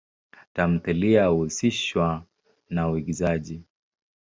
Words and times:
Tamthilia 0.53 1.25
huhusishwa 1.27 2.25
na 2.69 2.89
uigizaji. 2.89 3.63